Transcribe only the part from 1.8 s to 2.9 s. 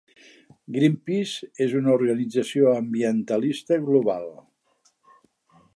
una organització